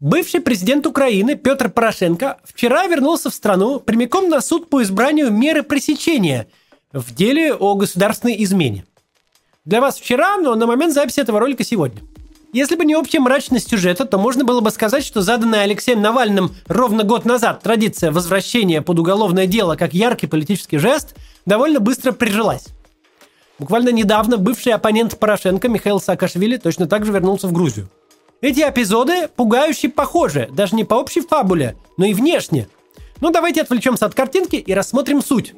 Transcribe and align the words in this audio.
Бывший 0.00 0.38
президент 0.40 0.86
Украины 0.86 1.34
Петр 1.34 1.70
Порошенко 1.70 2.38
вчера 2.44 2.86
вернулся 2.86 3.30
в 3.30 3.34
страну 3.34 3.80
прямиком 3.80 4.28
на 4.28 4.40
суд 4.40 4.70
по 4.70 4.80
избранию 4.84 5.32
меры 5.32 5.64
пресечения 5.64 6.46
в 6.92 7.12
деле 7.12 7.52
о 7.52 7.74
государственной 7.74 8.40
измене. 8.44 8.84
Для 9.64 9.80
вас 9.80 9.98
вчера, 9.98 10.36
но 10.36 10.54
на 10.54 10.66
момент 10.68 10.94
записи 10.94 11.18
этого 11.18 11.40
ролика 11.40 11.64
сегодня. 11.64 12.00
Если 12.52 12.76
бы 12.76 12.84
не 12.84 12.94
общая 12.94 13.18
мрачность 13.18 13.70
сюжета, 13.70 14.04
то 14.04 14.18
можно 14.18 14.44
было 14.44 14.60
бы 14.60 14.70
сказать, 14.70 15.04
что 15.04 15.20
заданная 15.20 15.62
Алексеем 15.62 16.00
Навальным 16.00 16.54
ровно 16.68 17.02
год 17.02 17.24
назад 17.24 17.60
традиция 17.64 18.12
возвращения 18.12 18.82
под 18.82 19.00
уголовное 19.00 19.46
дело 19.46 19.74
как 19.74 19.94
яркий 19.94 20.28
политический 20.28 20.78
жест 20.78 21.16
довольно 21.44 21.80
быстро 21.80 22.12
прижилась. 22.12 22.68
Буквально 23.58 23.88
недавно 23.88 24.36
бывший 24.36 24.74
оппонент 24.74 25.18
Порошенко 25.18 25.68
Михаил 25.68 26.00
Саакашвили 26.00 26.56
точно 26.56 26.86
так 26.86 27.04
же 27.04 27.10
вернулся 27.10 27.48
в 27.48 27.52
Грузию. 27.52 27.90
Эти 28.40 28.60
эпизоды 28.60 29.26
пугающе 29.34 29.88
похожи, 29.88 30.48
даже 30.52 30.76
не 30.76 30.84
по 30.84 30.94
общей 30.94 31.22
фабуле, 31.22 31.76
но 31.96 32.04
и 32.04 32.14
внешне. 32.14 32.68
Ну 33.20 33.30
давайте 33.32 33.62
отвлечемся 33.62 34.06
от 34.06 34.14
картинки 34.14 34.54
и 34.54 34.74
рассмотрим 34.74 35.22
суть. 35.22 35.54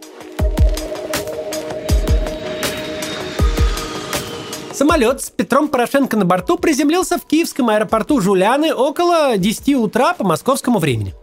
Самолет 4.72 5.20
с 5.20 5.28
Петром 5.28 5.68
Порошенко 5.68 6.16
на 6.16 6.24
борту 6.24 6.56
приземлился 6.56 7.18
в 7.18 7.26
киевском 7.26 7.68
аэропорту 7.68 8.18
Жуляны 8.22 8.72
около 8.72 9.36
10 9.36 9.74
утра 9.74 10.14
по 10.14 10.24
московскому 10.24 10.78
времени. 10.78 11.14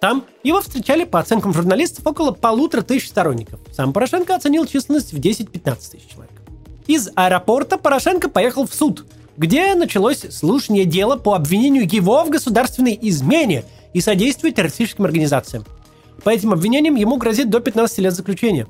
Там 0.00 0.24
его 0.42 0.62
встречали, 0.62 1.04
по 1.04 1.18
оценкам 1.18 1.52
журналистов, 1.52 2.06
около 2.06 2.30
полутора 2.30 2.80
тысяч 2.80 3.08
сторонников. 3.08 3.60
Сам 3.72 3.92
Порошенко 3.92 4.34
оценил 4.34 4.64
численность 4.64 5.12
в 5.12 5.18
10-15 5.18 5.90
тысяч 5.90 6.08
человек. 6.14 6.32
Из 6.86 7.10
аэропорта 7.14 7.76
Порошенко 7.76 8.30
поехал 8.30 8.66
в 8.66 8.72
суд– 8.72 9.04
где 9.38 9.74
началось 9.74 10.26
слушание 10.30 10.84
дела 10.84 11.16
по 11.16 11.34
обвинению 11.34 11.88
его 11.88 12.24
в 12.24 12.30
государственной 12.30 12.98
измене 13.00 13.64
и 13.94 14.00
содействию 14.00 14.52
террористическим 14.52 15.04
организациям. 15.04 15.64
По 16.24 16.30
этим 16.30 16.52
обвинениям 16.52 16.96
ему 16.96 17.16
грозит 17.16 17.48
до 17.48 17.60
15 17.60 17.98
лет 18.00 18.14
заключения. 18.14 18.66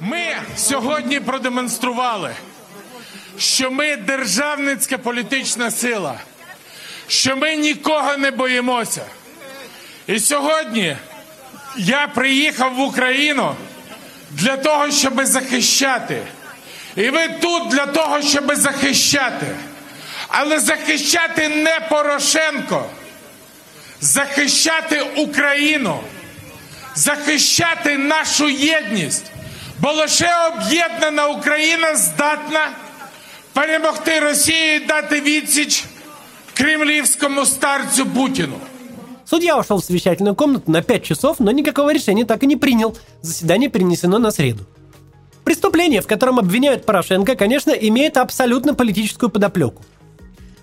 Ми 0.00 0.22
сьогодні 0.56 1.20
продемонстрували, 1.20 2.30
що 3.38 3.70
ми 3.70 3.96
державницька 3.96 4.98
політична 4.98 5.70
сила, 5.70 6.14
що 7.06 7.36
ми 7.36 7.56
нікого 7.56 8.16
не 8.16 8.30
боїмося. 8.30 9.02
І 10.06 10.18
сьогодні 10.18 10.96
я 11.78 12.08
приїхав 12.08 12.74
в 12.74 12.80
Україну 12.80 13.54
для 14.30 14.56
того, 14.56 14.90
щоб 14.90 15.24
захищати. 15.24 16.22
І 16.96 17.10
ви 17.10 17.28
тут 17.28 17.68
для 17.68 17.86
того, 17.86 18.22
щоб 18.22 18.54
захищати. 18.54 19.46
Але 20.29 20.59
захищати 20.59 21.49
не 21.49 21.79
Порошенко, 21.89 22.85
захищати 24.01 25.01
Україну, 25.15 25.99
захищати 26.95 27.97
нашу 27.97 28.49
єдність. 28.49 29.25
Бо 29.79 29.91
лише 29.91 30.29
об'єднана 30.47 31.27
Україна 31.27 31.95
здатна 31.95 32.69
перемогти 33.53 34.19
Росію 34.19 34.75
і 34.75 34.79
дати 34.79 35.21
відсіч 35.21 35.83
кремлівському 36.53 37.45
старцю 37.45 38.05
Путіну. 38.05 38.55
Судья 39.25 39.57
ушел 39.59 39.77
в 39.77 39.83
совещательную 39.83 40.35
комнату 40.35 40.71
на 40.71 40.81
5 40.81 41.03
часов, 41.03 41.37
но 41.39 41.51
никакого 41.51 41.91
решения 41.91 42.25
так 42.25 42.43
и 42.43 42.47
не 42.47 42.57
принял. 42.57 42.95
Заседание 43.21 43.69
перенесено 43.69 44.19
на 44.19 44.31
среду. 44.31 44.65
Преступление, 45.43 46.01
в 46.01 46.07
котором 46.07 46.39
обвиняют 46.39 46.85
Порошенко, 46.85 47.35
конечно, 47.35 47.71
имеет 47.71 48.17
абсолютно 48.17 48.75
политическую 48.75 49.29
подоплеку 49.29 49.83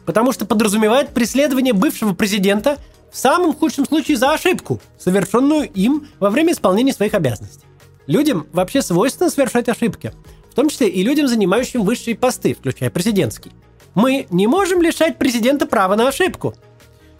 потому 0.07 0.31
что 0.31 0.45
подразумевает 0.45 1.09
преследование 1.09 1.73
бывшего 1.73 2.13
президента 2.13 2.77
в 3.11 3.17
самом 3.17 3.53
худшем 3.53 3.85
случае 3.85 4.15
за 4.15 4.31
ошибку, 4.31 4.79
совершенную 4.97 5.69
им 5.69 6.07
во 6.19 6.29
время 6.29 6.53
исполнения 6.53 6.93
своих 6.93 7.13
обязанностей. 7.13 7.65
Людям 8.07 8.47
вообще 8.53 8.81
свойственно 8.81 9.29
совершать 9.29 9.67
ошибки, 9.67 10.13
в 10.49 10.55
том 10.55 10.69
числе 10.69 10.87
и 10.87 11.03
людям, 11.03 11.27
занимающим 11.27 11.83
высшие 11.83 12.15
посты, 12.15 12.53
включая 12.53 12.89
президентский. 12.89 13.51
Мы 13.95 14.27
не 14.29 14.47
можем 14.47 14.81
лишать 14.81 15.17
президента 15.17 15.65
права 15.65 15.97
на 15.97 16.07
ошибку. 16.07 16.55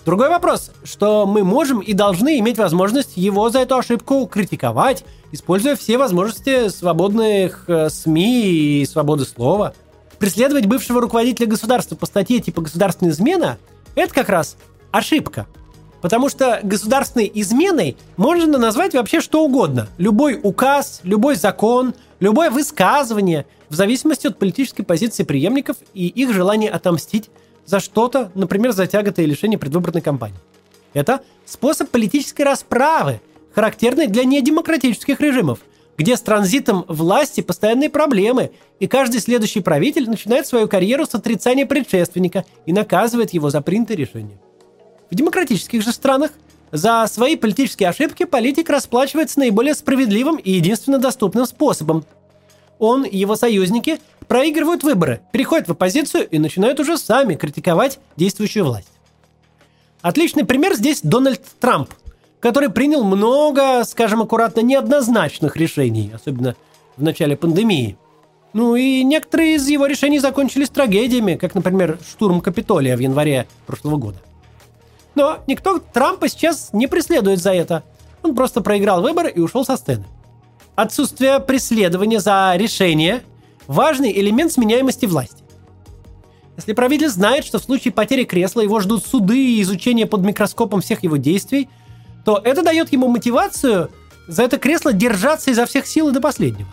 Другой 0.06 0.30
вопрос, 0.30 0.72
что 0.86 1.26
мы 1.26 1.44
можем 1.44 1.82
и 1.82 1.92
должны 1.92 2.40
иметь 2.40 2.58
возможность 2.58 3.18
его 3.18 3.50
за 3.50 3.60
эту 3.60 3.76
ошибку 3.76 4.26
критиковать, 4.28 5.04
используя 5.34 5.76
все 5.76 5.98
возможности 5.98 6.70
свободных 6.70 7.66
э, 7.68 7.90
СМИ 7.90 8.82
и 8.82 8.86
свободы 8.86 9.26
слова– 9.26 9.74
преследовать 10.20 10.66
бывшего 10.66 11.02
руководителя 11.02 11.48
государства 11.48 11.96
по 11.96 12.06
статье 12.06 12.40
типа 12.40 12.62
«государственная 12.62 13.12
измена»— 13.12 13.58
это 13.96 14.14
как 14.14 14.30
раз 14.30 14.58
ошибка. 14.92 15.48
Потому 16.02 16.30
что 16.30 16.60
государственной 16.64 17.32
изменой 17.34 17.98
можно 18.18 18.58
назвать 18.58 18.94
вообще 18.94 19.20
что 19.20 19.44
угодно. 19.44 19.88
Любой 19.98 20.40
указ, 20.42 21.02
любой 21.04 21.36
закон, 21.36 21.96
любое 22.20 22.52
высказывание, 22.52 23.46
в 23.70 23.76
зависимости 23.76 24.28
от 24.28 24.38
политической 24.38 24.84
позиции 24.84 25.24
преемников 25.24 25.78
и 25.94 26.08
их 26.08 26.34
желания 26.34 26.70
отомстить 26.70 27.30
за 27.66 27.80
что-то, 27.80 28.32
например, 28.36 28.72
за 28.72 28.88
тяготы 28.88 29.24
и 29.24 29.26
лишение 29.26 29.58
предвыборной 29.58 30.02
кампании. 30.02 30.38
Это 30.94 31.22
способ 31.46 31.90
политической 31.90 32.44
расправы, 32.44 33.20
характерный 33.54 34.08
для 34.08 34.24
недемократических 34.24 35.20
режимов– 35.20 35.60
где 35.98 36.16
с 36.16 36.22
транзитом 36.22 36.86
власти 36.88 37.42
постоянные 37.42 37.90
проблемы, 37.90 38.52
и 38.80 38.88
каждый 38.88 39.20
следующий 39.20 39.62
правитель 39.62 40.08
начинает 40.08 40.46
свою 40.46 40.68
карьеру 40.68 41.06
с 41.06 41.16
отрицания 41.16 41.66
предшественника 41.66 42.46
и 42.66 42.74
наказывает 42.74 43.34
его 43.34 43.50
за 43.50 43.62
принятые 43.62 43.98
решения. 43.98 44.38
В 45.10 45.16
демократических 45.16 45.82
же 45.82 45.92
странах 45.92 46.32
за 46.72 47.06
свои 47.08 47.36
политические 47.36 47.90
ошибки 47.90 48.26
политик 48.26 48.70
расплачивается 48.70 49.40
наиболее 49.40 49.74
справедливым 49.74 50.36
и 50.36 50.52
единственно 50.52 51.00
доступным 51.00 51.46
способом. 51.46 52.06
Он 52.78 53.04
и 53.04 53.18
его 53.18 53.36
союзники 53.36 54.00
проигрывают 54.28 54.84
выборы, 54.84 55.22
переходят 55.32 55.68
в 55.68 55.72
оппозицию 55.72 56.28
и 56.30 56.38
начинают 56.38 56.80
уже 56.80 56.98
сами 56.98 57.36
критиковать 57.36 58.00
действующую 58.18 58.66
власть. 58.66 58.92
Отличный 60.02 60.46
пример 60.46 60.76
здесь 60.76 61.00
Дональд 61.02 61.42
Трамп– 61.60 61.90
который 62.48 62.70
принял 62.70 63.04
много, 63.04 63.84
скажем 63.84 64.22
аккуратно, 64.22 64.62
неоднозначных 64.62 65.58
решений, 65.58 66.14
особенно 66.16 66.56
в 66.96 67.04
начале 67.04 67.36
пандемии. 67.36 67.98
Ну 68.54 68.78
и 68.78 69.04
некоторые 69.04 69.56
из 69.56 69.68
его 69.68 69.86
решений 69.86 70.20
закончились 70.20 70.70
трагедиями, 70.70 71.36
как, 71.36 71.56
например, 71.56 72.00
штурм 72.10 72.40
Капитолия 72.40 72.96
в 72.96 73.02
январе 73.02 73.48
прошлого 73.66 73.98
года. 73.98 74.20
Но 75.14 75.40
никто 75.46 75.80
Трампа 75.80 76.30
сейчас 76.30 76.70
не 76.72 76.88
преследует 76.88 77.40
за 77.42 77.54
это. 77.54 77.84
Он 78.24 78.34
просто 78.34 78.62
проиграл 78.62 79.02
выборы 79.02 79.30
и 79.30 79.42
ушел 79.42 79.66
со 79.66 79.76
сцены. 79.76 80.06
Отсутствие 80.78 81.42
преследования 81.42 82.22
за 82.22 82.54
решение– 82.56 83.24
важный 83.68 84.18
элемент 84.18 84.54
сменяемости 84.54 85.06
власти. 85.06 85.44
Если 86.56 86.72
правитель 86.72 87.10
знает, 87.10 87.44
что 87.44 87.60
в 87.60 87.64
случае 87.64 87.92
потери 87.92 88.24
кресла 88.24 88.62
его 88.62 88.80
ждут 88.80 89.06
суды 89.06 89.38
и 89.38 89.62
изучение 89.64 90.06
под 90.06 90.22
микроскопом 90.22 90.80
всех 90.80 91.04
его 91.04 91.18
действий– 91.18 91.68
то 92.28 92.42
это 92.44 92.62
дает 92.62 92.92
ему 92.92 93.08
мотивацию 93.08 93.90
за 94.28 94.44
это 94.44 94.58
кресло 94.58 94.92
держаться 94.92 95.50
изо 95.50 95.66
всех 95.66 95.88
сил 95.88 96.10
и 96.10 96.12
до 96.12 96.20
последнего. 96.20 96.68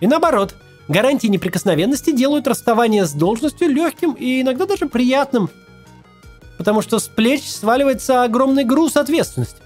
И 0.00 0.06
наоборот, 0.06 0.54
гарантии 0.88 1.26
неприкосновенности 1.26 2.12
делают 2.12 2.48
расставание 2.48 3.04
с 3.04 3.12
должностью 3.12 3.68
легким 3.68 4.12
и 4.12 4.40
иногда 4.40 4.64
даже 4.64 4.86
приятным, 4.86 5.50
потому 6.56 6.80
что 6.80 6.98
с 6.98 7.08
плеч 7.08 7.46
сваливается 7.46 8.24
огромный 8.24 8.64
груз 8.64 8.96
ответственности. 8.96 9.58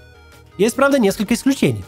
Есть, 0.57 0.75
правда, 0.75 0.99
несколько 0.99 1.33
исключений. 1.33 1.85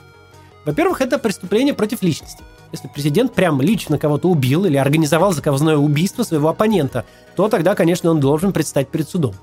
Во-первых, 0.63 1.01
это 1.01 1.19
преступление 1.19 1.73
против 1.73 2.03
личности. 2.03 2.45
Если 2.71 2.87
президент 2.87 3.33
прям 3.33 3.61
лично 3.61 3.97
кого-то 3.97 4.29
убил 4.29 4.63
или 4.63 4.77
организовал 4.77 5.33
заказное 5.33 5.75
убийство 5.75 6.23
своего 6.23 6.47
оппонента, 6.47 7.03
то 7.35 7.49
тогда, 7.49 7.75
конечно, 7.75 8.09
он 8.09 8.21
должен 8.21 8.53
предстать 8.53 8.87
перед 8.87 9.09
судом. 9.09 9.35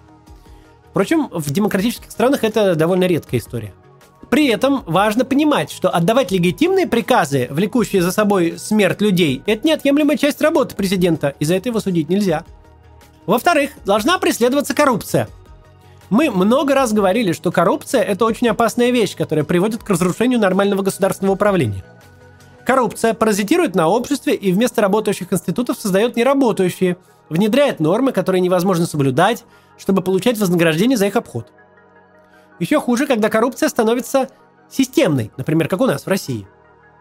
Впрочем, 0.90 1.28
в 1.30 1.50
демократических 1.50 2.10
странах 2.10 2.44
это 2.44 2.74
довольно 2.74 3.04
редкая 3.04 3.40
история. 3.40 3.72
При 4.30 4.48
этом 4.48 4.82
важно 4.86 5.24
понимать, 5.24 5.70
что 5.70 5.88
отдавать 5.88 6.30
легитимные 6.30 6.86
приказы, 6.86 7.46
влекущие 7.50 8.02
за 8.02 8.12
собой 8.12 8.58
смерть 8.58 9.00
людей, 9.00 9.42
это 9.46 9.66
неотъемлемая 9.66 10.18
часть 10.18 10.42
работы 10.42 10.76
президента, 10.76 11.34
и 11.38 11.44
за 11.44 11.54
это 11.54 11.70
его 11.70 11.80
судить 11.80 12.10
нельзя. 12.10 12.44
Во-вторых, 13.26 13.70
должна 13.86 14.18
преследоваться 14.18 14.74
коррупция. 14.74 15.28
Мы 16.10 16.30
много 16.30 16.74
раз 16.74 16.92
говорили, 16.92 17.32
что 17.32 17.52
коррупция– 17.52 18.02
это 18.02 18.24
очень 18.24 18.48
опасная 18.48 18.90
вещь, 18.90 19.14
которая 19.16 19.44
приводит 19.44 19.82
к 19.82 19.90
разрушению 19.90 20.40
нормального 20.40 20.82
государственного 20.82 21.34
управления. 21.34 21.84
Коррупция 22.68 23.14
паразитирует 23.14 23.74
на 23.74 23.88
обществе 23.88 24.34
и 24.34 24.52
вместо 24.52 24.82
работающих 24.82 25.32
институтов 25.32 25.78
создает 25.80 26.16
неработающие, 26.16 26.98
внедряет 27.30 27.80
нормы, 27.80 28.12
которые 28.12 28.42
невозможно 28.42 28.84
соблюдать, 28.84 29.44
чтобы 29.78 30.02
получать 30.02 30.38
вознаграждение 30.38 30.98
за 30.98 31.06
их 31.06 31.16
обход. 31.16 31.50
Еще 32.58 32.78
хуже, 32.78 33.06
когда 33.06 33.30
коррупция 33.30 33.70
становится 33.70 34.28
системной, 34.70 35.30
например, 35.38 35.66
как 35.66 35.80
у 35.80 35.86
нас 35.86 36.04
в 36.04 36.08
России. 36.08 36.46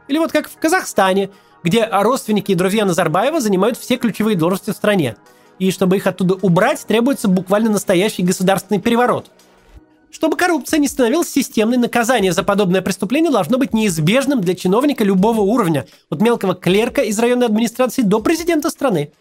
Или 0.07 0.19
вот 0.19 0.31
как 0.31 0.47
в 0.47 0.57
Казахстане, 0.57 1.31
где 1.65 1.85
родственники 1.91 2.53
и 2.53 2.55
друзья 2.55 2.85
Назарбаева 2.85 3.41
занимают 3.41 3.77
все 3.77 3.97
ключевые 3.97 4.37
должности 4.37 4.71
в 4.71 4.75
стране. 4.77 5.17
И 5.59 5.71
чтобы 5.71 5.97
их 5.97 6.07
оттуда 6.07 6.35
убрать, 6.35 6.85
требуется 6.87 7.27
буквально 7.27 7.71
настоящий 7.71 8.23
государственный 8.23 8.79
переворот. 8.79 9.31
Чтобы 10.11 10.37
коррупция 10.37 10.79
не 10.79 10.87
становилась 10.87 11.29
системной, 11.29 11.77
наказание 11.77 12.31
за 12.31 12.43
подобное 12.43 12.81
преступление 12.81 13.31
должно 13.31 13.57
быть 13.57 13.73
неизбежным 13.73 14.41
для 14.41 14.55
чиновника 14.55 15.03
любого 15.03 15.41
уровня, 15.41 15.85
от 16.09 16.21
мелкого 16.21 16.55
клерка 16.55 17.01
из 17.01 17.19
районной 17.19 17.47
администрации 17.47 18.01
до 18.01 18.19
президента 18.21 18.69
страны. 18.69 19.11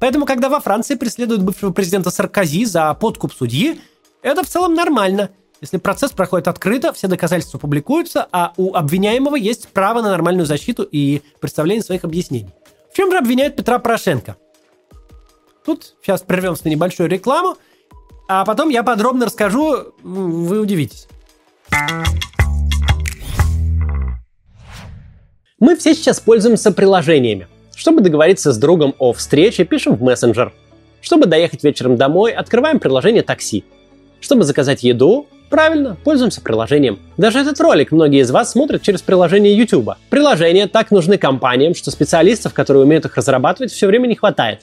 Поэтому, 0.00 0.24
когда 0.24 0.48
во 0.48 0.60
Франции 0.60 0.94
преследуют 0.94 1.42
бывшего 1.42 1.72
президента 1.72 2.10
Саркози 2.10 2.64
за 2.64 2.94
подкуп 2.94 3.34
судьи, 3.34 3.80
это 4.22 4.42
в 4.44 4.48
целом 4.48 4.74
нормально. 4.74 5.30
Если 5.60 5.76
процесс 5.76 6.12
проходит 6.12 6.48
открыто, 6.48 6.92
все 6.94 7.06
доказательства 7.06 7.58
публикуются, 7.58 8.26
а 8.32 8.54
у 8.56 8.74
обвиняемого 8.74 9.36
есть 9.36 9.68
право 9.68 10.00
на 10.00 10.08
нормальную 10.10 10.46
защиту 10.46 10.84
и 10.84 11.20
представление 11.38 11.82
своих 11.82 12.04
объяснений. 12.04 12.50
В 12.90 12.96
чем 12.96 13.10
же 13.10 13.18
обвиняют 13.18 13.56
Петра 13.56 13.78
Порошенко? 13.78 14.36
Тут 15.66 15.96
сейчас 16.02 16.22
прервемся 16.22 16.62
на 16.64 16.70
небольшую 16.70 17.10
рекламу, 17.10 17.58
а 18.32 18.44
потом 18.44 18.68
я 18.68 18.84
подробно 18.84 19.26
расскажу, 19.26 19.92
вы 20.04 20.60
удивитесь. 20.60 21.08
Мы 25.58 25.76
все 25.76 25.94
сейчас 25.94 26.20
пользуемся 26.20 26.70
приложениями. 26.70 27.48
Чтобы 27.74 28.02
договориться 28.02 28.52
с 28.52 28.56
другом 28.56 28.94
о 29.00 29.12
встрече, 29.12 29.64
пишем 29.64 29.96
в 29.96 30.02
мессенджер. 30.02 30.52
Чтобы 31.00 31.26
доехать 31.26 31.64
вечером 31.64 31.96
домой, 31.96 32.30
открываем 32.30 32.78
приложение 32.78 33.24
такси. 33.24 33.64
Чтобы 34.20 34.44
заказать 34.44 34.84
еду, 34.84 35.26
правильно, 35.48 35.96
пользуемся 36.04 36.40
приложением. 36.40 37.00
Даже 37.16 37.40
этот 37.40 37.58
ролик 37.60 37.90
многие 37.90 38.20
из 38.20 38.30
вас 38.30 38.52
смотрят 38.52 38.82
через 38.82 39.02
приложение 39.02 39.56
YouTube. 39.56 39.94
Приложения 40.08 40.68
так 40.68 40.92
нужны 40.92 41.18
компаниям, 41.18 41.74
что 41.74 41.90
специалистов, 41.90 42.54
которые 42.54 42.84
умеют 42.84 43.06
их 43.06 43.16
разрабатывать, 43.16 43.72
все 43.72 43.88
время 43.88 44.06
не 44.06 44.14
хватает. 44.14 44.60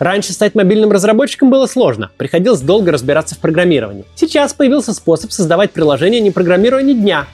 Раньше 0.00 0.32
стать 0.32 0.54
мобильным 0.54 0.90
разработчиком 0.90 1.50
было 1.50 1.66
сложно, 1.66 2.10
приходилось 2.16 2.62
долго 2.62 2.90
разбираться 2.90 3.36
в 3.36 3.38
программировании. 3.38 4.06
Сейчас 4.16 4.54
появился 4.54 4.94
способ 4.94 5.30
создавать 5.30 5.70
приложение, 5.70 6.20
не 6.20 6.30
программируя 6.30 6.82
ни 6.82 6.94
дня, 6.94 7.26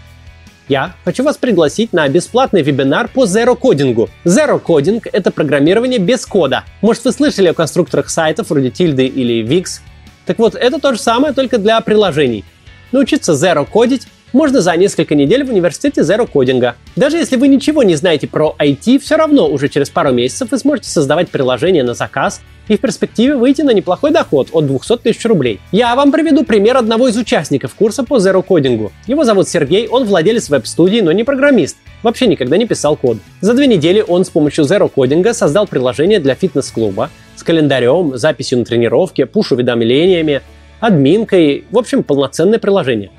я 0.69 0.95
хочу 1.05 1.23
вас 1.23 1.37
пригласить 1.37 1.93
на 1.93 2.09
бесплатный 2.09 2.63
вебинар 2.63 3.07
по 3.07 3.23
Zero 3.25 3.57
Coding. 3.57 4.09
Zero 4.25 4.61
Coding— 4.61 5.01
это 5.13 5.31
программирование 5.31 6.01
без 6.01 6.27
кода. 6.27 6.65
Может, 6.83 7.05
вы 7.05 7.13
слышали 7.13 7.47
о 7.47 7.55
конструкторах 7.55 8.11
сайтов 8.11 8.51
вроде 8.51 8.71
Tilde 8.71 9.07
или 9.07 9.47
Wix? 9.47 9.81
Так 10.27 10.41
вот, 10.41 10.57
это 10.57 10.81
то 10.81 10.93
же 10.93 10.99
самое, 10.99 11.33
только 11.33 11.59
для 11.59 11.81
приложений. 11.81 12.45
Научиться 12.91 13.35
Zero 13.35 13.65
кодить 13.65 14.09
можно 14.33 14.61
за 14.61 14.77
несколько 14.77 15.15
недель 15.15 15.45
в 15.45 15.51
университете 15.51 16.01
Zero 16.01 16.29
Coding. 16.29 16.75
Даже 16.97 17.17
если 17.17 17.37
вы 17.37 17.47
ничего 17.47 17.85
не 17.85 17.95
знаете 17.95 18.27
про 18.27 18.57
IT, 18.59 18.99
все 18.99 19.15
равно 19.15 19.49
уже 19.49 19.69
через 19.69 19.89
пару 19.89 20.11
месяцев 20.11 20.51
вы 20.51 20.59
сможете 20.59 20.91
создавать 20.91 21.29
приложение 21.29 21.85
на 21.85 21.95
заказ 21.95 22.41
и 22.69 22.77
в 22.77 22.81
перспективе 22.81 23.37
выйти 23.37 23.63
на 23.63 23.71
неплохой 23.71 24.11
доход 24.11 24.49
от 24.53 24.67
200 24.67 24.99
тысяч 24.99 25.25
рублей. 25.25 25.61
Я 25.73 25.95
вам 25.95 26.13
приведу 26.13 26.45
пример 26.45 26.77
одного 26.77 27.09
из 27.09 27.17
участников 27.17 27.75
курса 27.75 28.05
по 28.05 28.17
Zero 28.17 28.45
Coding. 28.47 28.91
Его 29.07 29.25
зовут 29.25 29.49
Сергей, 29.49 29.89
он 29.89 30.05
владелец 30.05 30.49
веб-студии, 30.49 31.01
но 31.01 31.13
не 31.13 31.25
программист. 31.25 31.77
Вообще 32.03 32.27
никогда 32.27 32.57
не 32.57 32.67
писал 32.67 32.97
код. 32.97 33.19
За 33.41 33.55
две 33.55 33.67
недели 33.67 34.05
он 34.07 34.25
с 34.25 34.31
помощью 34.31 34.65
Zero 34.65 34.91
Coding 34.95 35.33
создал 35.33 35.67
приложение 35.67 36.21
для 36.21 36.35
фитнес-клуба 36.35 37.11
с 37.37 37.43
календарем, 37.43 38.17
записью 38.17 38.59
на 38.59 38.65
тренировки, 38.65 39.25
пуш-уведомлениями, 39.25 40.43
админкой, 40.81 41.65
в 41.71 41.79
общем, 41.79 42.03
полноценное 42.03 42.59
приложение 42.59 43.11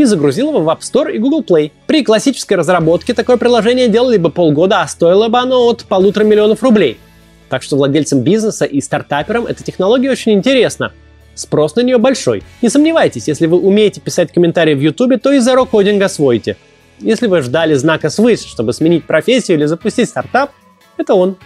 и 0.00 0.04
загрузил 0.04 0.48
его 0.48 0.60
в 0.60 0.68
App 0.68 0.80
Store 0.80 1.12
и 1.12 1.18
Google 1.18 1.42
Play. 1.42 1.72
При 1.86 2.02
классической 2.02 2.54
разработке 2.54 3.12
такое 3.12 3.36
приложение 3.36 3.88
делали 3.88 4.16
бы 4.16 4.30
полгода, 4.30 4.80
а 4.80 4.88
стоило 4.88 5.28
бы 5.28 5.38
оно 5.38 5.68
от 5.68 5.84
полутора 5.84 6.24
миллионов 6.24 6.62
рублей. 6.62 6.98
Так 7.50 7.62
что 7.62 7.76
владельцам 7.76 8.20
бизнеса 8.20 8.64
и 8.64 8.80
стартаперам 8.80 9.44
эта 9.44 9.62
технология 9.62 10.10
очень 10.10 10.32
интересна. 10.32 10.92
Спрос 11.34 11.74
на 11.74 11.80
нее 11.80 11.98
большой. 11.98 12.42
Не 12.62 12.68
сомневайтесь, 12.68 13.28
если 13.28 13.46
вы 13.46 13.58
умеете 13.58 14.00
писать 14.00 14.32
комментарии 14.32 14.74
в 14.74 14.80
YouTube, 14.80 15.20
то 15.20 15.32
и 15.32 15.38
Zero 15.38 15.68
Coding 15.68 16.02
освоите. 16.02 16.56
Если 17.00 17.26
вы 17.26 17.42
ждали 17.42 17.74
знака 17.74 18.08
свыше, 18.08 18.46
чтобы 18.46 18.72
сменить 18.72 19.04
профессию 19.04 19.58
или 19.58 19.64
запустить 19.64 20.08
стартап, 20.08 20.52
это 20.96 21.14
он. 21.14 21.36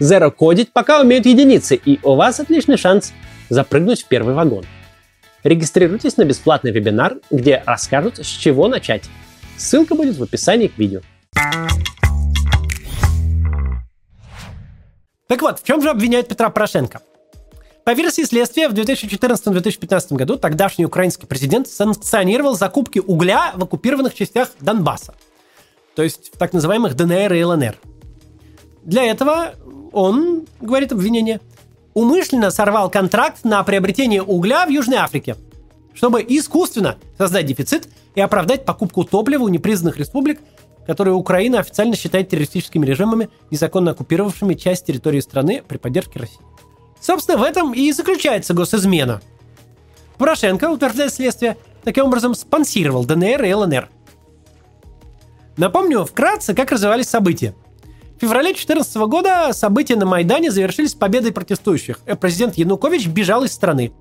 Zero 0.00 0.30
кодить 0.30 0.72
пока 0.72 1.00
умеют 1.00 1.26
единицы, 1.26 1.76
и 1.76 2.00
у 2.02 2.14
вас 2.14 2.40
отличный 2.40 2.76
шанс 2.76 3.12
запрыгнуть 3.50 4.02
в 4.02 4.08
первый 4.08 4.34
вагон. 4.34 4.64
Регистрируйтесь 5.44 6.16
на 6.16 6.24
бесплатный 6.24 6.70
вебинар, 6.70 7.16
где 7.30 7.62
расскажут, 7.66 8.18
с 8.18 8.26
чего 8.26 8.68
начать. 8.68 9.04
Ссылка 9.56 9.94
будет 9.94 10.16
в 10.16 10.22
описании 10.22 10.68
к 10.68 10.78
видео. 10.78 11.00
Так 15.32 15.40
вот, 15.40 15.60
в 15.60 15.64
чем 15.64 15.80
же 15.80 15.88
обвиняют 15.88 16.28
Петра 16.28 16.50
Порошенко? 16.50 17.00
По 17.84 17.94
версии 17.94 18.20
следствия, 18.20 18.68
в 18.68 18.74
2014-2015 18.74 20.14
году 20.14 20.36
тогдашний 20.36 20.84
украинский 20.84 21.26
президент 21.26 21.66
санкционировал 21.68 22.54
закупки 22.54 22.98
угля 22.98 23.52
в 23.54 23.64
оккупированных 23.64 24.14
частях 24.14 24.50
Донбасса, 24.60 25.14
то 25.96 26.02
есть 26.02 26.34
в 26.34 26.36
так 26.36 26.52
называемых 26.52 26.94
ДНР 26.94 27.32
и 27.32 27.44
ЛНР. 27.44 27.78
Для 28.82 29.04
этого 29.04 29.54
он, 29.92 30.46
говорит 30.60 30.92
обвинение, 30.92 31.40
умышленно 31.94 32.50
сорвал 32.50 32.90
контракт 32.90 33.42
на 33.42 33.62
приобретение 33.62 34.22
угля 34.22 34.66
в 34.66 34.68
Южной 34.68 34.98
Африке, 34.98 35.36
чтобы 35.94 36.20
искусственно 36.20 36.98
создать 37.16 37.46
дефицит 37.46 37.88
и 38.14 38.20
оправдать 38.20 38.66
покупку 38.66 39.04
топлива 39.04 39.44
у 39.44 39.48
непризнанных 39.48 39.96
республик, 39.96 40.40
которые 40.86 41.14
Украина 41.14 41.60
официально 41.60 41.96
считает 41.96 42.28
террористическими 42.28 42.84
режимами, 42.84 43.28
незаконно 43.50 43.92
оккупировавшими 43.92 44.54
часть 44.54 44.86
территории 44.86 45.20
страны 45.20 45.62
при 45.66 45.78
поддержке 45.78 46.20
России. 46.20 46.40
Собственно, 47.00 47.38
в 47.38 47.42
этом 47.42 47.74
и 47.74 47.90
заключается 47.92 48.54
госизмена. 48.54 49.20
Порошенко, 50.18 50.70
утверждает 50.70 51.12
следствие, 51.12 51.56
таким 51.82 52.06
образом 52.06 52.34
спонсировал 52.34 53.04
ДНР 53.04 53.42
и 53.44 53.52
ЛНР. 53.52 53.88
Напомню 55.56 56.04
вкратце, 56.04 56.54
как 56.54 56.70
развивались 56.70 57.08
события. 57.08 57.54
В 58.16 58.20
феврале 58.20 58.50
2014 58.50 58.96
года 59.08 59.52
события 59.52 59.96
на 59.96 60.06
Майдане 60.06 60.52
завершились 60.52 60.94
победой 60.94 61.32
протестующих. 61.32 61.98
Э, 62.06 62.14
президент 62.14 62.56
Янукович 62.56 63.08
бежал 63.08 63.42
из 63.44 63.52
страны. 63.52 63.92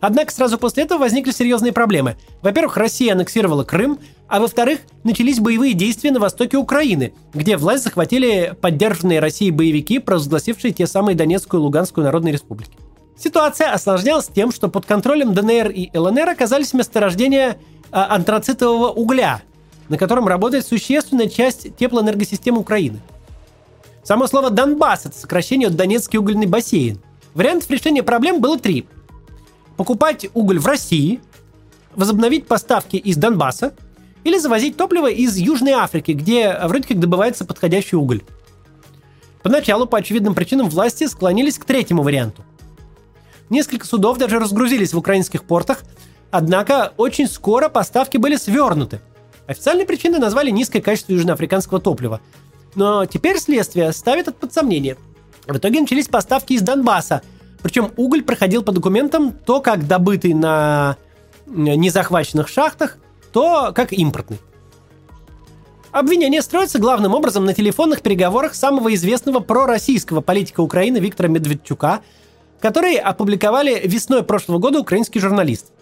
Однако 0.00 0.32
сразу 0.32 0.58
после 0.58 0.84
этого 0.84 1.00
возникли 1.00 1.32
серьезные 1.32 1.72
проблемы. 1.72 2.16
Во-первых, 2.42 2.76
Россия 2.76 3.12
аннексировала 3.12 3.64
Крым, 3.64 3.98
а 4.28 4.40
во-вторых, 4.40 4.80
начались 5.02 5.40
боевые 5.40 5.74
действия 5.74 6.12
на 6.12 6.20
востоке 6.20 6.56
Украины, 6.56 7.14
где 7.34 7.56
власть 7.56 7.84
захватили 7.84 8.56
поддержанные 8.60 9.20
Россией 9.20 9.50
боевики, 9.50 9.98
провозгласившие 9.98 10.72
те 10.72 10.86
самые 10.86 11.16
Донецкую 11.16 11.60
и 11.60 11.64
Луганскую 11.64 12.04
народные 12.04 12.32
республики. 12.32 12.72
Ситуация 13.16 13.72
осложнялась 13.72 14.28
тем, 14.28 14.52
что 14.52 14.68
под 14.68 14.86
контролем 14.86 15.34
ДНР 15.34 15.70
и 15.70 15.90
ЛНР 15.96 16.28
оказались 16.28 16.72
месторождения 16.72 17.56
а, 17.90 18.14
антрацитового 18.14 18.92
угля, 18.92 19.42
на 19.88 19.98
котором 19.98 20.28
работает 20.28 20.64
существенная 20.64 21.28
часть 21.28 21.76
теплоэнергосистемы 21.76 22.60
Украины. 22.60 23.00
Само 24.04 24.28
слово 24.28 24.50
«Донбасс»— 24.50 25.04
это 25.06 25.18
сокращение 25.18 25.66
от 25.66 25.74
Донецкий 25.74 26.20
угольный 26.20 26.46
бассейн. 26.46 27.00
Вариантов 27.34 27.68
решения 27.70 28.04
проблем 28.04 28.40
было 28.40 28.56
три– 28.56 28.86
покупать 29.78 30.26
уголь 30.34 30.58
в 30.58 30.66
России, 30.66 31.20
возобновить 31.94 32.46
поставки 32.46 32.96
из 32.96 33.16
Донбасса 33.16 33.72
или 34.24 34.36
завозить 34.36 34.76
топливо 34.76 35.08
из 35.08 35.36
Южной 35.36 35.72
Африки, 35.72 36.10
где 36.10 36.58
вроде 36.64 36.88
как 36.88 36.98
добывается 36.98 37.46
подходящий 37.46 37.96
уголь. 37.96 38.22
Поначалу, 39.42 39.86
по 39.86 39.98
очевидным 39.98 40.34
причинам, 40.34 40.68
власти 40.68 41.06
склонились 41.06 41.58
к 41.58 41.64
третьему 41.64 42.02
варианту. 42.02 42.44
Несколько 43.50 43.86
судов 43.86 44.18
даже 44.18 44.40
разгрузились 44.40 44.92
в 44.92 44.98
украинских 44.98 45.44
портах, 45.44 45.84
однако 46.32 46.92
очень 46.96 47.28
скоро 47.28 47.68
поставки 47.68 48.16
были 48.16 48.36
свернуты. 48.36 49.00
Официальной 49.46 49.86
причиной 49.86 50.18
назвали 50.18 50.50
низкое 50.50 50.82
качество 50.82 51.12
южноафриканского 51.12 51.80
топлива. 51.80 52.20
Но 52.74 53.06
теперь 53.06 53.38
следствие 53.38 53.92
ставит 53.92 54.26
это 54.26 54.36
под 54.36 54.52
сомнение. 54.52 54.96
В 55.46 55.56
итоге 55.56 55.80
начались 55.80 56.08
поставки 56.08 56.54
из 56.54 56.62
Донбасса– 56.62 57.22
причем 57.62 57.92
уголь 57.96 58.22
проходил 58.22 58.62
по 58.62 58.72
документам 58.72 59.32
то 59.32 59.60
как 59.60 59.86
добытый 59.86 60.34
на 60.34 60.96
незахваченных 61.46 62.48
шахтах, 62.48 62.98
то 63.32 63.72
как 63.74 63.92
импортный. 63.92 64.38
Обвинение 65.90 66.42
строится 66.42 66.78
главным 66.78 67.14
образом 67.14 67.44
на 67.44 67.54
телефонных 67.54 68.02
переговорах 68.02 68.54
самого 68.54 68.94
известного 68.94 69.40
пророссийского 69.40 70.20
политика 70.20 70.60
Украины 70.60 70.98
Виктора 70.98 71.28
Медведчука, 71.28 72.02
которые 72.60 72.98
опубликовали 72.98 73.80
весной 73.84 74.22
прошлого 74.22 74.58
года 74.58 74.80
украинский 74.80 75.20
журналист. 75.20 75.72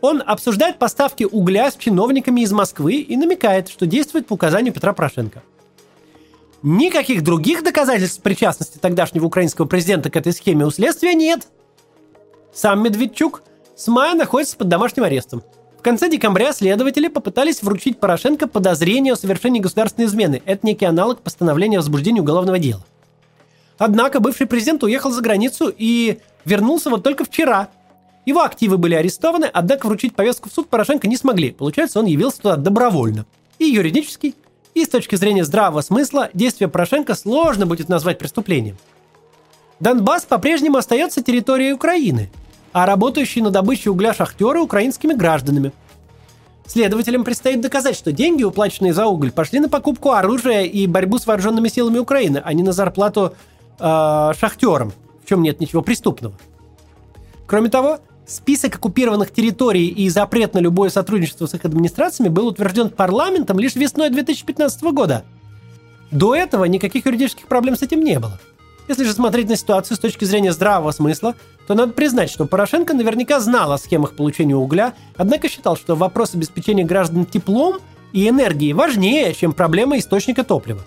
Он 0.00 0.22
обсуждает 0.24 0.78
поставки 0.78 1.24
угля 1.24 1.70
с 1.70 1.76
чиновниками 1.76 2.42
из 2.42 2.52
Москвы 2.52 2.96
и 2.96 3.16
намекает, 3.16 3.68
что 3.68 3.86
действует 3.86 4.26
по 4.26 4.34
указанию 4.34 4.72
Петра 4.72 4.92
Порошенко– 4.92 5.42
Никаких 6.66 7.22
других 7.22 7.62
доказательств 7.62 8.22
причастности 8.22 8.78
тогдашнего 8.78 9.26
украинского 9.26 9.66
президента 9.66 10.08
к 10.08 10.16
этой 10.16 10.32
схеме 10.32 10.64
у 10.64 10.70
следствия 10.70 11.12
нет. 11.12 11.46
Сам 12.54 12.82
Медведчук 12.82 13.42
с 13.76 13.86
мая 13.86 14.14
находится 14.14 14.56
под 14.56 14.68
домашним 14.68 15.04
арестом. 15.04 15.42
В 15.78 15.82
конце 15.82 16.08
декабря 16.08 16.54
следователи 16.54 17.08
попытались 17.08 17.62
вручить 17.62 18.00
Порошенко 18.00 18.48
подозрение 18.48 19.12
о 19.12 19.16
совершении 19.16 19.60
государственной 19.60 20.06
измены. 20.06 20.40
Это 20.46 20.66
некий 20.66 20.86
аналог 20.86 21.20
постановления 21.20 21.76
о 21.76 21.80
возбуждении 21.80 22.20
уголовного 22.22 22.58
дела. 22.58 22.82
Однако 23.76 24.20
бывший 24.20 24.46
президент 24.46 24.82
уехал 24.84 25.10
за 25.10 25.20
границу 25.20 25.70
и 25.76 26.20
вернулся 26.46 26.88
вот 26.88 27.02
только 27.02 27.24
вчера. 27.26 27.68
Его 28.24 28.40
активы 28.40 28.78
были 28.78 28.94
арестованы, 28.94 29.50
однако 29.52 29.84
вручить 29.84 30.16
повестку 30.16 30.48
в 30.48 30.52
суд 30.54 30.70
Порошенко 30.70 31.08
не 31.08 31.18
смогли. 31.18 31.50
Получается, 31.50 31.98
он 31.98 32.06
явился 32.06 32.38
туда 32.40 32.56
добровольно. 32.56 33.26
И 33.58 33.66
юридически, 33.66 34.34
и 34.74 34.84
с 34.84 34.88
точки 34.88 35.16
зрения 35.16 35.44
здравого 35.44 35.80
смысла, 35.80 36.30
действия 36.34 36.68
Порошенко 36.68 37.14
сложно 37.14 37.66
будет 37.66 37.88
назвать 37.88 38.18
преступлением. 38.18 38.76
Донбасс 39.80 40.24
по-прежнему 40.24 40.76
остается 40.76 41.22
территорией 41.22 41.72
Украины, 41.72 42.30
а 42.72 42.86
работающие 42.86 43.42
на 43.42 43.50
добыче 43.50 43.90
угля 43.90 44.12
шахтеры 44.14 44.60
украинскими 44.60 45.12
гражданами. 45.14 45.72
Следователям 46.66 47.24
предстоит 47.24 47.60
доказать, 47.60 47.96
что 47.96 48.10
деньги, 48.10 48.42
уплаченные 48.42 48.94
за 48.94 49.06
уголь, 49.06 49.30
пошли 49.30 49.60
на 49.60 49.68
покупку 49.68 50.12
оружия 50.12 50.62
и 50.62 50.86
борьбу 50.86 51.18
с 51.18 51.26
вооруженными 51.26 51.68
силами 51.68 51.98
Украины, 51.98 52.40
а 52.42 52.52
не 52.54 52.62
на 52.62 52.72
зарплату 52.72 53.34
э, 53.78 54.32
шахтерам, 54.38 54.92
в 55.22 55.28
чем 55.28 55.42
нет 55.42 55.60
ничего 55.60 55.82
преступного. 55.82 56.34
Кроме 57.46 57.68
того, 57.68 58.00
список 58.26 58.76
оккупированных 58.76 59.32
территорий 59.32 59.88
и 59.88 60.08
запрет 60.08 60.54
на 60.54 60.58
любое 60.58 60.90
сотрудничество 60.90 61.46
с 61.46 61.54
их 61.54 61.64
администрациями 61.64 62.28
был 62.28 62.46
утвержден 62.46 62.90
парламентом 62.90 63.58
лишь 63.58 63.74
весной 63.74 64.10
2015 64.10 64.82
года. 64.84 65.24
До 66.10 66.34
этого 66.34 66.64
никаких 66.64 67.06
юридических 67.06 67.46
проблем 67.46 67.76
с 67.76 67.82
этим 67.82 68.00
не 68.00 68.18
было. 68.18 68.38
Если 68.86 69.04
же 69.04 69.12
смотреть 69.12 69.48
на 69.48 69.56
ситуацию 69.56 69.96
с 69.96 70.00
точки 70.00 70.24
зрения 70.24 70.52
здравого 70.52 70.90
смысла, 70.90 71.34
то 71.66 71.74
надо 71.74 71.92
признать, 71.92 72.30
что 72.30 72.44
Порошенко 72.44 72.92
наверняка 72.92 73.40
знал 73.40 73.72
о 73.72 73.78
схемах 73.78 74.14
получения 74.14 74.54
угля, 74.54 74.92
однако 75.16 75.48
считал, 75.48 75.76
что 75.76 75.96
вопрос 75.96 76.34
обеспечения 76.34 76.84
граждан 76.84 77.24
теплом 77.24 77.78
и 78.12 78.28
энергией 78.28 78.74
важнее, 78.74 79.32
чем 79.34 79.54
проблема 79.54 79.98
источника 79.98 80.44
топлива. 80.44 80.82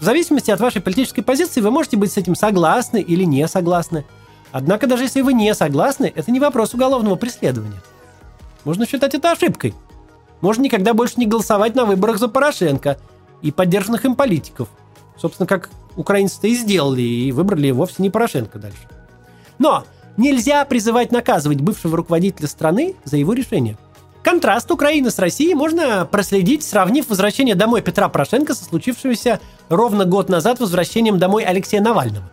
В 0.00 0.04
зависимости 0.04 0.50
от 0.50 0.60
вашей 0.60 0.80
политической 0.80 1.22
позиции 1.22 1.60
вы 1.60 1.70
можете 1.70 1.96
быть 1.96 2.10
с 2.10 2.16
этим 2.16 2.34
согласны 2.34 3.00
или 3.00 3.24
не 3.24 3.46
согласны. 3.46 4.04
Однако 4.52 4.86
даже 4.86 5.04
если 5.04 5.20
вы 5.20 5.32
не 5.32 5.54
согласны, 5.54 6.12
это 6.14 6.30
не 6.30 6.40
вопрос 6.40 6.74
уголовного 6.74 7.16
преследования. 7.16 7.80
Можно 8.64 8.86
считать 8.86 9.14
это 9.14 9.32
ошибкой. 9.32 9.74
Можно 10.40 10.62
никогда 10.62 10.94
больше 10.94 11.14
не 11.16 11.26
голосовать 11.26 11.74
на 11.74 11.84
выборах 11.84 12.18
за 12.18 12.28
Порошенко 12.28 12.98
и 13.42 13.50
поддержанных 13.50 14.04
им 14.04 14.16
политиков. 14.16 14.68
Собственно, 15.16 15.46
как 15.46 15.70
украинцы-то 15.96 16.48
и 16.48 16.54
сделали, 16.54 17.02
и 17.02 17.32
выбрали 17.32 17.70
вовсе 17.70 17.96
не 17.98 18.10
Порошенко 18.10 18.58
дальше. 18.58 18.88
Но 19.58 19.84
нельзя 20.16 20.64
призывать 20.64 21.12
наказывать 21.12 21.60
бывшего 21.60 21.96
руководителя 21.96 22.48
страны 22.48 22.96
за 23.04 23.16
его 23.16 23.32
решение– 23.32 23.76
Контраст 24.22 24.70
Украины 24.70 25.10
с 25.10 25.18
Россией 25.18 25.54
можно 25.54 26.04
проследить, 26.04 26.62
сравнив 26.62 27.08
возвращение 27.08 27.54
домой 27.54 27.80
Петра 27.80 28.08
Порошенко 28.08 28.54
со 28.54 28.64
случившимся 28.64 29.40
ровно 29.70 30.04
год 30.04 30.28
назад 30.28 30.60
возвращением 30.60 31.18
домой 31.18 31.44
Алексея 31.44 31.80
Навального. 31.80 32.30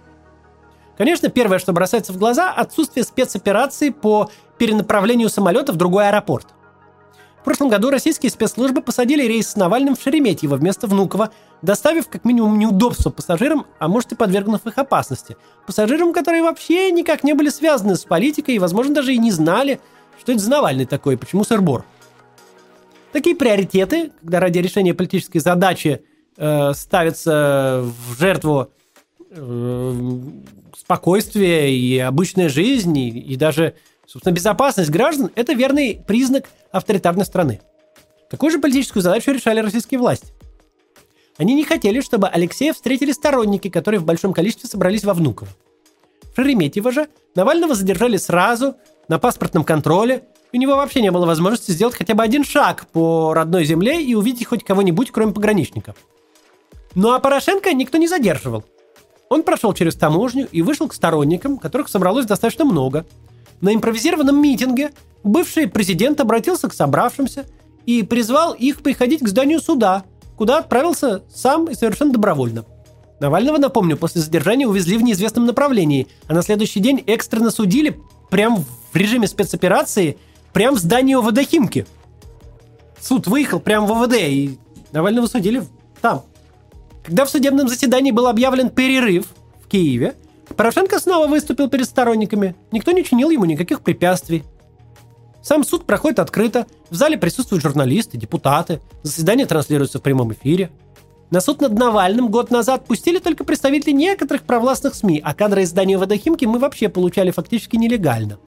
Конечно, 0.98 1.30
первое, 1.30 1.60
что 1.60 1.74
бросается 1.74 2.14
в 2.14 2.18
глаза– 2.18 2.52
отсутствие 2.56 3.04
спецоперации 3.04 3.90
по 3.90 4.30
перенаправлению 4.58 5.30
самолета 5.30 5.74
в 5.74 5.76
другой 5.76 6.08
аэропорт. 6.08 6.48
В 7.42 7.44
прошлом 7.44 7.70
году 7.70 7.90
российские 7.90 8.30
спецслужбы 8.30 8.82
посадили 8.82 9.24
рейс 9.24 9.50
с 9.50 9.56
Навальным 9.56 9.96
в 9.96 10.02
Шереметьево 10.02 10.56
вместо 10.56 10.88
Внуково, 10.88 11.30
доставив 11.62 12.10
как 12.10 12.26
минимум 12.26 12.60
неудобства 12.60 13.10
пассажирам, 13.10 13.68
а 13.80 13.88
может 13.88 14.12
и 14.12 14.16
подвергнув 14.16 14.66
их 14.66 14.78
опасности. 14.78 15.38
Пассажирам, 15.66 16.12
которые 16.12 16.44
вообще 16.44 16.92
никак 16.92 17.24
не 17.24 17.34
были 17.34 17.50
связаны 17.50 17.96
с 17.96 18.04
политикой 18.04 18.56
и, 18.56 18.60
возможно, 18.60 18.96
даже 18.96 19.14
и 19.14 19.18
не 19.18 19.32
знали– 19.32 19.80
что 20.20 20.32
это 20.32 20.42
за 20.42 20.50
Навальный 20.50 20.86
такой? 20.86 21.18
Почему 21.18 21.44
сырбор? 21.44 21.86
Такие 23.12 23.36
приоритеты, 23.36 24.12
когда 24.22 24.40
ради 24.40 24.60
решения 24.60 24.94
политической 24.94 25.40
задачи 25.40 26.04
э, 26.36 26.74
ставится 26.74 27.84
в 27.86 28.20
жертву 28.20 28.72
спокойствие 30.76 31.76
и 31.76 31.98
обычная 32.00 32.50
жизнь, 32.50 32.98
и, 32.98 33.10
и 33.10 33.36
даже, 33.36 33.76
собственно, 34.06 34.34
безопасность 34.34 34.90
граждан, 34.90 35.32
это 35.36 35.54
верный 35.54 36.02
признак 36.08 36.50
авторитарной 36.72 37.26
страны. 37.26 37.62
Такую 38.30 38.52
же 38.52 38.60
политическую 38.60 39.04
задачу 39.04 39.32
решали 39.32 39.60
российские 39.60 40.00
власти. 40.00 40.34
Они 41.38 41.54
не 41.54 41.64
хотели, 41.64 42.02
чтобы 42.02 42.28
Алексея 42.28 42.74
встретили 42.74 43.12
сторонники, 43.12 43.70
которые 43.70 44.00
в 44.00 44.06
большом 44.06 44.34
количестве 44.34 44.70
собрались 44.70 45.04
во 45.04 45.14
Внуково. 45.14 45.50
Шереметьево 46.36 46.92
же 46.92 47.08
Навального 47.36 47.76
задержали 47.76 48.18
сразу, 48.18 48.76
на 49.08 49.20
паспортном 49.20 49.64
контроле. 49.64 50.26
У 50.52 50.58
него 50.58 50.76
вообще 50.76 51.02
не 51.02 51.12
было 51.12 51.26
возможности 51.26 51.72
сделать 51.72 51.96
хотя 51.96 52.14
бы 52.14 52.24
один 52.24 52.44
шаг 52.44 52.88
по 52.88 53.34
родной 53.34 53.66
земле 53.66 54.02
и 54.02 54.16
увидеть 54.16 54.48
хоть 54.48 54.64
кого-нибудь, 54.64 55.12
кроме 55.12 55.34
пограничников. 55.34 55.96
Ну 56.96 57.12
а 57.12 57.20
Порошенко 57.20 57.74
никто 57.74 57.98
не 57.98 58.08
задерживал. 58.08 58.66
Он 59.30 59.44
прошел 59.44 59.74
через 59.74 59.96
таможню 59.96 60.48
и 60.52 60.62
вышел 60.62 60.88
к 60.88 60.94
сторонникам, 60.94 61.58
которых 61.58 61.90
собралось 61.90 62.26
достаточно 62.26 62.66
много. 62.66 63.06
На 63.62 63.74
импровизированном 63.74 64.42
митинге 64.42 64.92
бывший 65.24 65.68
президент 65.68 66.20
обратился 66.22 66.70
к 66.70 66.74
собравшимся 66.74 67.46
и 67.86 68.04
призвал 68.04 68.54
их 68.54 68.82
приходить 68.82 69.22
к 69.22 69.28
зданию 69.28 69.60
суда, 69.60 70.04
куда 70.36 70.60
отправился 70.60 71.24
сам 71.34 71.66
и 71.66 71.74
совершенно 71.74 72.14
добровольно. 72.14 72.66
Навального, 73.20 73.58
напомню, 73.58 73.98
после 73.98 74.22
задержания 74.22 74.68
увезли 74.68 74.98
в 74.98 75.04
неизвестном 75.04 75.46
направлении, 75.46 76.08
а 76.28 76.34
на 76.34 76.44
следующий 76.44 76.80
день 76.80 77.04
экстренно 77.08 77.50
судили 77.50 78.00
прям 78.30 78.64
в 78.92 78.96
режиме 78.96 79.28
спецоперации, 79.28 80.18
прям 80.54 80.76
в 80.76 80.80
здании 80.80 81.16
ОВД 81.16 81.50
Химки. 81.50 81.88
Суд 83.02 83.28
выехал 83.28 83.60
прям 83.60 83.88
в 83.88 83.92
ОВД, 83.92 84.16
и 84.20 84.60
Навального 84.92 85.26
судили 85.28 85.64
там. 86.02 86.24
Когда 87.08 87.26
в 87.26 87.30
судебном 87.30 87.68
заседании 87.68 88.12
был 88.12 88.28
объявлен 88.28 88.70
перерыв 88.70 89.28
в 89.64 89.68
Киеве, 89.68 90.16
Порошенко 90.56 91.00
снова 91.00 91.28
выступил 91.28 91.70
перед 91.70 91.86
сторонниками. 91.86 92.56
Никто 92.72 92.92
не 92.92 93.04
чинил 93.04 93.30
ему 93.30 93.46
никаких 93.46 93.82
препятствий. 93.82 94.44
Сам 95.42 95.64
суд 95.64 95.86
проходит 95.86 96.20
открыто, 96.20 96.68
в 96.90 96.96
зале 96.96 97.18
присутствуют 97.18 97.64
журналисты, 97.64 98.18
депутаты, 98.18 98.82
заседание 99.04 99.46
транслируется 99.46 100.00
в 100.00 100.02
прямом 100.04 100.34
эфире– 100.34 100.70
на 101.30 101.42
суд 101.42 101.60
над 101.60 101.74
Навальным 101.74 102.30
год 102.30 102.52
назад 102.52 102.86
пустили 102.86 103.20
только 103.20 103.44
представители 103.44 103.92
некоторых 103.92 104.44
провластных 104.44 104.96
СМИ, 104.96 105.22
а 105.22 105.34
кадры 105.34 105.64
из 105.64 105.70
здания 105.70 105.98
ВД 105.98 106.14
Химки 106.14 106.46
мы 106.46 106.58
вообще 106.58 106.88
получали 106.88 107.32
фактически 107.32 107.76
нелегально. 107.76 108.38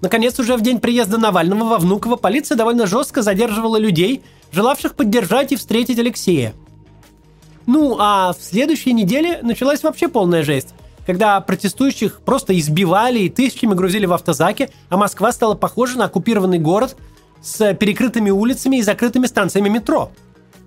Наконец, 0.00 0.38
уже 0.40 0.56
в 0.56 0.60
день 0.60 0.80
приезда 0.80 1.16
Навального 1.16 1.64
во 1.64 1.78
Внуково 1.78 2.16
полиция 2.16 2.56
довольно 2.56 2.86
жестко 2.86 3.22
задерживала 3.22 3.76
людей, 3.76 4.22
желавших 4.50 4.96
поддержать 4.96 5.52
и 5.52 5.56
встретить 5.56 6.00
Алексея. 6.00 6.54
Ну, 7.66 7.96
а 7.98 8.32
в 8.32 8.42
следующей 8.42 8.92
неделе 8.92 9.40
началась 9.42 9.82
вообще 9.82 10.08
полная 10.08 10.42
жесть, 10.42 10.74
когда 11.06 11.40
протестующих 11.40 12.20
просто 12.20 12.58
избивали 12.58 13.20
и 13.20 13.30
тысячами 13.30 13.74
грузили 13.74 14.06
в 14.06 14.12
автозаки, 14.12 14.70
а 14.88 14.96
Москва 14.96 15.32
стала 15.32 15.54
похожа 15.54 15.98
на 15.98 16.06
оккупированный 16.06 16.58
город 16.58 16.96
с 17.42 17.74
перекрытыми 17.74 18.30
улицами 18.30 18.76
и 18.76 18.82
закрытыми 18.82 19.26
станциями 19.26 19.68
метро– 19.68 20.10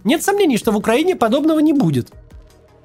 нет 0.07 0.23
сомнений, 0.23 0.57
что 0.57 0.71
в 0.71 0.77
Украине 0.77 1.17
подобного 1.17 1.59
не 1.59 1.73
будет. 1.73 2.13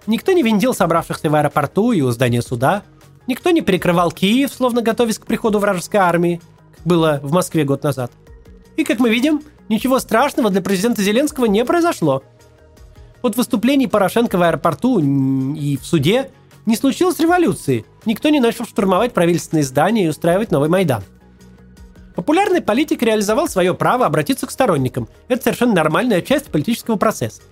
Никто 0.09 0.33
не 0.33 0.43
винтил 0.43 0.75
собравшихся 0.75 1.31
в 1.31 1.35
аэропорту 1.37 1.93
и 1.93 2.01
у 2.01 2.11
здания 2.11 2.43
суда. 2.43 2.83
Никто 3.29 3.51
не 3.51 3.61
перекрывал 3.61 4.11
Киев, 4.11 4.53
словно 4.53 4.83
готовясь 4.83 5.19
к 5.19 5.27
приходу 5.27 5.61
вражеской 5.61 6.01
армии, 6.01 6.41
как 6.77 6.85
было 6.85 7.21
в 7.23 7.31
Москве 7.31 7.63
год 7.63 7.85
назад. 7.85 8.11
И, 8.77 8.83
как 8.83 8.99
мы 8.99 9.09
видим, 9.09 9.43
ничего 9.69 10.01
страшного 10.01 10.51
для 10.51 10.63
президента 10.63 11.01
Зеленского 11.01 11.45
не 11.45 11.65
произошло. 11.65 12.25
От 13.23 13.37
выступлений 13.37 13.87
Порошенко 13.87 14.37
в 14.37 14.43
аэропорту 14.43 14.99
и 14.99 15.77
в 15.77 15.87
суде 15.87 16.31
не 16.67 16.77
случилось 16.77 17.21
революции. 17.21 17.85
Никто 18.05 18.29
не 18.29 18.41
начал 18.41 18.65
штурмовать 18.65 19.15
правительственные 19.15 19.65
здания 19.65 20.07
и 20.07 20.09
устраивать 20.09 20.51
новый 20.51 20.69
Майдан. 20.69 21.03
Популярный 22.17 22.61
политик 22.61 23.03
реализовал 23.03 23.49
свое 23.49 23.75
право 23.75 24.07
обратиться 24.07 24.47
к 24.47 24.51
сторонникам. 24.51 25.09
Это 25.29 25.45
совершенно 25.45 25.75
нормальная 25.75 26.21
часть 26.21 26.47
политического 26.47 26.97
процесса. 26.97 27.43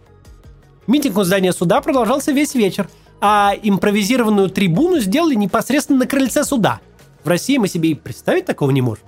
Митинг 0.87 1.17
у 1.17 1.23
здания 1.23 1.53
суда 1.53 1.81
продолжался 1.81 2.33
весь 2.33 2.55
вечер, 2.55 2.89
а 3.21 3.55
импровизированную 3.63 4.51
трибуну 4.51 4.99
сделали 4.99 5.35
непосредственно 5.35 6.01
на 6.01 6.07
крыльце 6.07 6.45
суда. 6.45 6.81
В 7.23 7.29
России 7.29 7.59
мы 7.59 7.69
себе 7.69 7.91
и 7.91 7.95
представить 7.95 8.45
такого 8.45 8.71
не 8.71 8.83
можем. 8.83 9.05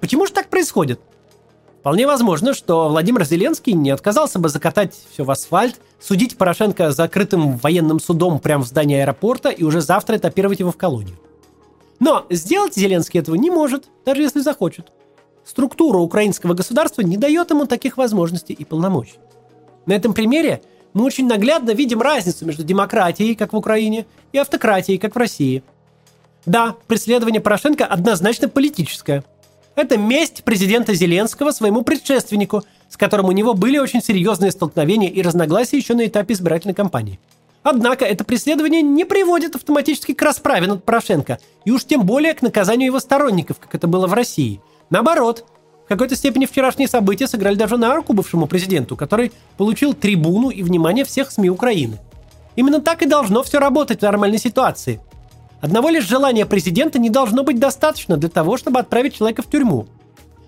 Почему 0.00 0.26
же 0.26 0.32
так 0.32 0.48
происходит? 0.48 1.00
Вполне 1.88 2.06
возможно, 2.06 2.52
что 2.52 2.90
Владимир 2.90 3.24
Зеленский 3.24 3.72
не 3.72 3.88
отказался 3.88 4.38
бы 4.38 4.50
закатать 4.50 4.94
все 5.10 5.24
в 5.24 5.30
асфальт, 5.30 5.80
судить 5.98 6.36
Порошенко 6.36 6.90
закрытым 6.90 7.56
военным 7.56 7.98
судом 7.98 8.40
прямо 8.40 8.62
в 8.62 8.66
здании 8.66 8.98
аэропорта 8.98 9.48
и 9.48 9.64
уже 9.64 9.80
завтра 9.80 10.18
этапировать 10.18 10.60
его 10.60 10.70
в 10.70 10.76
колонию. 10.76 11.16
Но 11.98 12.26
сделать 12.28 12.74
Зеленский 12.74 13.20
этого 13.20 13.36
не 13.36 13.50
может, 13.50 13.86
даже 14.04 14.20
если 14.20 14.40
захочет. 14.40 14.92
Структура 15.46 15.96
украинского 15.96 16.52
государства 16.52 17.00
не 17.00 17.16
дает 17.16 17.48
ему 17.48 17.64
таких 17.64 17.96
возможностей 17.96 18.52
и 18.52 18.66
полномочий. 18.66 19.18
На 19.86 19.94
этом 19.94 20.12
примере 20.12 20.60
мы 20.92 21.04
очень 21.04 21.26
наглядно 21.26 21.70
видим 21.70 22.02
разницу 22.02 22.44
между 22.44 22.64
демократией, 22.64 23.34
как 23.34 23.54
в 23.54 23.56
Украине, 23.56 24.04
и 24.32 24.36
автократией, 24.36 24.98
как 24.98 25.14
в 25.14 25.18
России. 25.18 25.62
Да, 26.44 26.76
преследование 26.86 27.40
Порошенко 27.40 27.86
однозначно 27.86 28.50
политическое. 28.50 29.24
Это 29.78 29.96
месть 29.96 30.44
президента 30.44 30.94
Зеленского 30.94 31.50
своему 31.52 31.82
предшественнику, 31.82 32.64
с 32.88 32.96
которым 32.96 33.26
у 33.26 33.32
него 33.32 33.54
были 33.54 33.78
очень 33.78 34.02
серьезные 34.02 34.50
столкновения 34.50 35.08
и 35.08 35.22
разногласия 35.22 35.76
еще 35.76 35.94
на 35.94 36.06
этапе 36.06 36.34
избирательной 36.34 36.74
кампании– 36.74 37.18
Однако 37.62 38.04
это 38.04 38.24
преследование 38.24 38.82
не 38.82 39.04
приводит 39.04 39.56
автоматически 39.56 40.14
к 40.14 40.22
расправе 40.22 40.66
над 40.66 40.84
Порошенко, 40.84 41.38
и 41.64 41.70
уж 41.70 41.84
тем 41.84 42.02
более 42.06 42.34
к 42.34 42.42
наказанию 42.42 42.86
его 42.86 43.00
сторонников, 43.00 43.58
как 43.58 43.74
это 43.74 43.86
было 43.86 44.06
в 44.06 44.14
России. 44.14 44.60
Наоборот, 44.90 45.44
в 45.84 45.88
какой-то 45.88 46.16
степени 46.16 46.46
вчерашние 46.46 46.88
события 46.88 47.26
сыграли 47.26 47.56
даже 47.56 47.76
на 47.76 47.94
руку 47.94 48.12
бывшему 48.12 48.46
президенту, 48.46 48.96
который 48.96 49.32
получил 49.56 49.94
трибуну 49.94 50.50
и 50.50 50.62
внимание 50.62 51.04
всех 51.04 51.30
СМИ 51.30 51.50
Украины. 51.50 51.98
Именно 52.56 52.80
так 52.80 53.02
и 53.02 53.06
должно 53.06 53.42
все 53.42 53.58
работать 53.58 53.98
в 53.98 54.02
нормальной 54.02 54.38
ситуации. 54.38 55.00
Одного 55.60 55.88
лишь 55.88 56.06
желания 56.06 56.46
президента 56.46 56.98
не 56.98 57.10
должно 57.10 57.42
быть 57.42 57.58
достаточно 57.58 58.16
для 58.16 58.28
того, 58.28 58.56
чтобы 58.56 58.78
отправить 58.78 59.14
человека 59.14 59.42
в 59.42 59.50
тюрьму. 59.50 59.86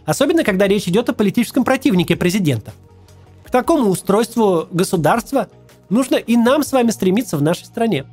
Особенно, 0.05 0.45
когда 0.45 0.69
речь 0.69 0.87
идет 0.89 1.09
о 1.09 1.13
политическом 1.13 1.65
противнике 1.65 2.17
президента. 2.17 2.73
К 3.45 3.51
такому 3.51 3.91
устройству 3.91 4.69
государства 4.71 5.49
нужно 5.89 6.17
и 6.17 6.37
нам 6.37 6.63
с 6.63 6.73
вами 6.73 6.91
стремиться 6.91 7.37
в 7.37 7.43
нашей 7.43 7.65
стране. 7.65 8.07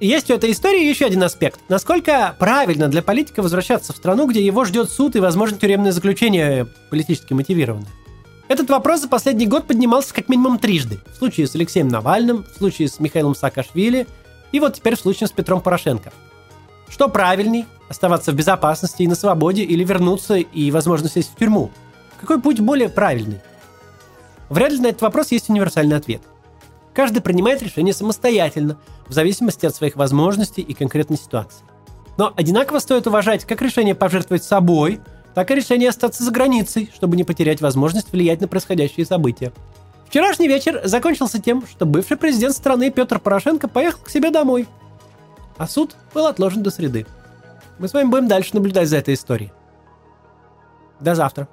Есть 0.00 0.30
у 0.32 0.34
этой 0.34 0.50
истории 0.50 0.84
еще 0.84 1.06
один 1.06 1.22
аспект. 1.22 1.60
Насколько 1.68 2.34
правильно 2.36 2.88
для 2.88 3.02
политика 3.02 3.40
возвращаться 3.40 3.92
в 3.92 3.96
страну, 3.96 4.26
где 4.26 4.44
его 4.44 4.64
ждет 4.64 4.90
суд 4.90 5.14
и, 5.14 5.20
возможно, 5.20 5.56
тюремное 5.56 5.92
заключение 5.92 6.66
политически 6.90 7.34
мотивированное? 7.34 7.88
Этот 8.48 8.68
вопрос 8.68 9.02
за 9.02 9.08
последний 9.08 9.46
год 9.46 9.68
поднимался 9.68 10.12
как 10.12 10.28
минимум 10.28 10.58
трижды. 10.58 10.98
В 11.14 11.18
случае 11.18 11.46
с 11.46 11.54
Алексеем 11.54 11.86
Навальным, 11.86 12.44
в 12.52 12.58
случае 12.58 12.88
с 12.88 12.98
Михаилом 12.98 13.36
Саакашвили 13.36 14.08
и 14.52 14.60
вот 14.60 14.74
теперь 14.74 14.96
в 14.96 15.00
случае 15.00 15.26
с 15.26 15.32
Петром 15.32 15.60
Порошенко. 15.60 16.12
Что 16.88 17.08
правильней? 17.08 17.66
Оставаться 17.88 18.32
в 18.32 18.34
безопасности 18.34 19.02
и 19.02 19.08
на 19.08 19.14
свободе 19.14 19.62
или 19.62 19.82
вернуться 19.82 20.36
и, 20.36 20.70
возможно, 20.70 21.08
сесть 21.08 21.32
в 21.32 21.38
тюрьму? 21.38 21.70
Какой 22.20 22.40
путь 22.40 22.60
более 22.60 22.88
правильный? 22.88 23.40
Вряд 24.48 24.72
ли 24.72 24.78
на 24.78 24.88
этот 24.88 25.02
вопрос 25.02 25.32
есть 25.32 25.48
универсальный 25.48 25.96
ответ. 25.96 26.20
Каждый 26.92 27.22
принимает 27.22 27.62
решение 27.62 27.94
самостоятельно, 27.94 28.76
в 29.06 29.12
зависимости 29.12 29.64
от 29.64 29.74
своих 29.74 29.96
возможностей 29.96 30.60
и 30.60 30.74
конкретной 30.74 31.16
ситуации. 31.16 31.64
Но 32.18 32.32
одинаково 32.36 32.78
стоит 32.78 33.06
уважать 33.06 33.46
как 33.46 33.62
решение 33.62 33.94
пожертвовать 33.94 34.44
собой, 34.44 35.00
так 35.34 35.50
и 35.50 35.54
решение 35.54 35.88
остаться 35.88 36.22
за 36.22 36.30
границей, 36.30 36.90
чтобы 36.94 37.16
не 37.16 37.24
потерять 37.24 37.62
возможность 37.62 38.12
влиять 38.12 38.42
на 38.42 38.48
происходящие 38.48 39.06
события. 39.06 39.52
Вчерашний 40.12 40.46
вечер 40.46 40.78
закончился 40.84 41.40
тем, 41.40 41.66
что 41.66 41.86
бывший 41.86 42.18
президент 42.18 42.54
страны 42.54 42.90
Петр 42.90 43.18
Порошенко 43.18 43.66
поехал 43.66 44.00
к 44.04 44.10
себе 44.10 44.30
домой. 44.30 44.68
А 45.56 45.66
суд 45.66 45.96
был 46.12 46.26
отложен 46.26 46.62
до 46.62 46.70
среды. 46.70 47.06
Мы 47.78 47.88
с 47.88 47.94
вами 47.94 48.10
будем 48.10 48.28
дальше 48.28 48.50
наблюдать 48.52 48.90
за 48.90 48.98
этой 48.98 49.14
историей. 49.14 49.52
До 51.00 51.14
завтра. 51.14 51.48